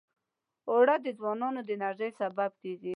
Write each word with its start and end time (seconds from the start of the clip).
اوړه 0.69 0.95
د 1.05 1.07
ځوانانو 1.17 1.59
د 1.63 1.69
انرژۍ 1.75 2.09
سبب 2.19 2.51
دي 2.61 2.73